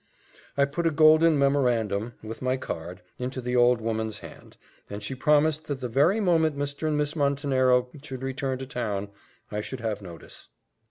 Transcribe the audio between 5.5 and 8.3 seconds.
that the very moment Mr. and Miss Montenero should